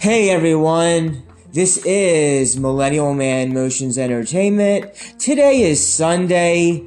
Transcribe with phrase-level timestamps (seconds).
[0.00, 1.22] Hey everyone,
[1.52, 4.92] this is Millennial Man Motions Entertainment.
[5.18, 6.84] Today is Sunday,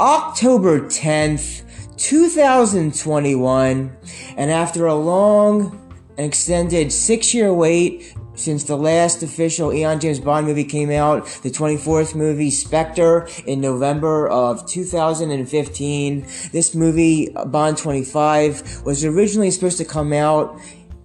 [0.00, 1.62] October 10th,
[1.96, 3.96] 2021,
[4.36, 5.85] and after a long
[6.16, 11.26] and extended six year wait since the last official Eon James Bond movie came out,
[11.42, 16.26] the 24th movie Spectre in November of 2015.
[16.52, 20.60] This movie, Bond 25, was originally supposed to come out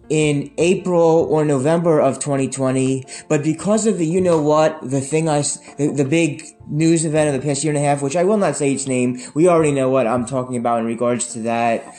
[0.09, 5.29] in April or November of 2020, but because of the you know what, the thing
[5.29, 5.41] I,
[5.77, 8.35] the, the big news event of the past year and a half, which I will
[8.35, 11.95] not say its name, we already know what I'm talking about in regards to that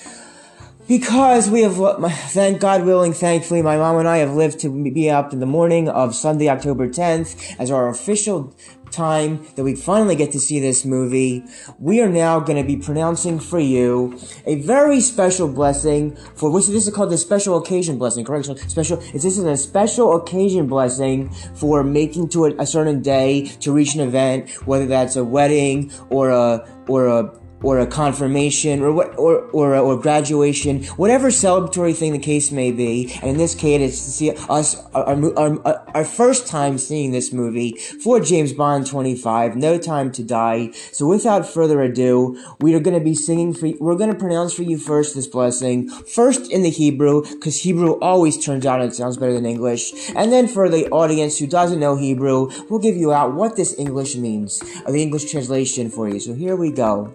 [0.99, 4.69] because we have, uh, thank God willing, thankfully, my mom and I have lived to
[4.93, 8.55] be up in the morning of Sunday, October 10th, as our official
[8.91, 11.43] time that we finally get to see this movie.
[11.79, 16.67] We are now going to be pronouncing for you a very special blessing for which
[16.67, 18.27] this is called the special occasion blessing.
[18.27, 18.45] Correct?
[18.71, 18.99] Special.
[18.99, 23.95] This is a special occasion blessing for making to a, a certain day to reach
[23.95, 29.17] an event, whether that's a wedding or a or a or a confirmation or what
[29.19, 33.13] or or or graduation, whatever celebratory thing the case may be.
[33.23, 36.79] And in this case, it's to see us our, our, our, uh, our first time
[36.79, 40.71] seeing this movie for James Bond 25, No Time to Die.
[40.93, 44.53] So without further ado, we are going to be singing for we're going to pronounce
[44.53, 48.95] for you first this blessing, first in the Hebrew, because Hebrew always turns out it
[48.95, 52.97] sounds better than English, and then for the audience who doesn't know Hebrew, we'll give
[52.97, 56.21] you out what this English means, the English translation for you.
[56.21, 57.15] So here we go.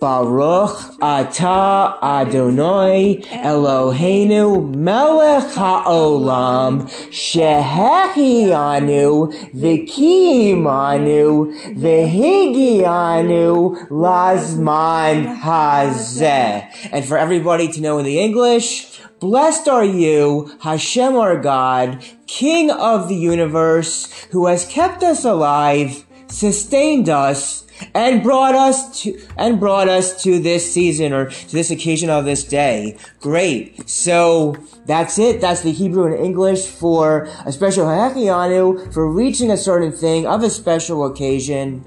[0.00, 16.64] Baruch Ata Adonai Eloheinu Melech HaOlam Shehecheyanu V'kiyimanu V'higianu Lazman Hazeh.
[16.90, 18.86] And for everybody to know in the English,
[19.20, 26.06] Blessed are you, Hashem our God, King of the universe, who has kept us alive,
[26.28, 31.70] sustained us, and brought us to and brought us to this season or to this
[31.70, 32.96] occasion of this day.
[33.20, 33.88] Great.
[33.88, 35.40] So that's it.
[35.40, 40.42] That's the Hebrew and English for a special Hakianu for reaching a certain thing of
[40.42, 41.84] a special occasion.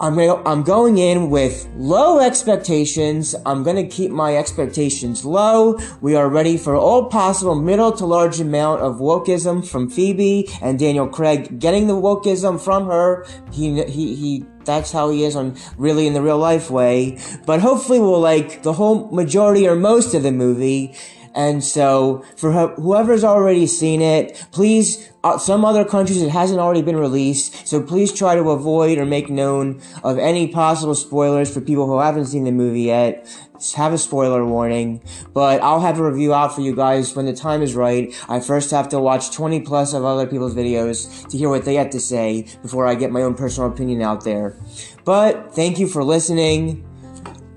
[0.00, 3.34] I'm I'm going in with low expectations.
[3.44, 5.76] I'm gonna keep my expectations low.
[6.00, 10.78] We are ready for all possible middle to large amount of wokeism from Phoebe and
[10.78, 13.26] Daniel Craig getting the wokeism from her.
[13.50, 17.18] He, he, he, that's how he is on really in the real life way.
[17.46, 20.94] But hopefully we'll like the whole majority or most of the movie.
[21.38, 26.82] And so, for whoever's already seen it, please, uh, some other countries it hasn't already
[26.82, 31.60] been released, so please try to avoid or make known of any possible spoilers for
[31.60, 33.24] people who haven't seen the movie yet.
[33.54, 35.00] Just have a spoiler warning,
[35.32, 38.12] but I'll have a review out for you guys when the time is right.
[38.28, 41.76] I first have to watch 20 plus of other people's videos to hear what they
[41.76, 44.56] have to say before I get my own personal opinion out there.
[45.04, 46.84] But thank you for listening.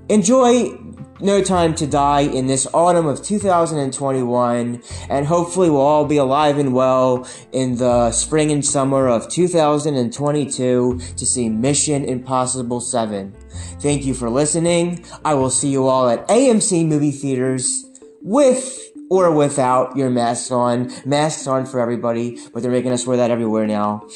[0.08, 0.78] Enjoy
[1.22, 6.58] no Time to Die in this autumn of 2021, and hopefully we'll all be alive
[6.58, 13.34] and well in the spring and summer of 2022 to see Mission Impossible 7.
[13.80, 15.06] Thank you for listening.
[15.26, 17.86] I will see you all at AMC movie theaters
[18.22, 18.80] with
[19.10, 20.92] or without your masks on.
[21.06, 24.08] Masks on for everybody, but they're making us wear that everywhere now.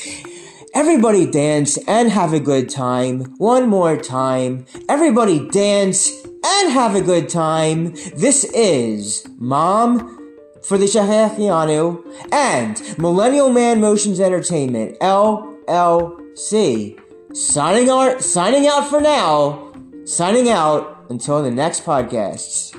[0.73, 3.33] Everybody dance and have a good time.
[3.37, 4.65] One more time.
[4.89, 6.24] Everybody dance
[6.61, 7.93] and have a good time.
[8.15, 10.17] This is Mom
[10.63, 16.97] for the Shehecheyanu and Millennial Man Motions Entertainment, LLC.
[17.33, 19.73] Signing out, signing out for now.
[20.05, 22.73] Signing out until the next podcasts.